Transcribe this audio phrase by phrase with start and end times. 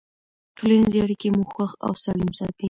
[0.57, 2.59] ټولنیزې اړیکې مو خوښ او سالم ساتي.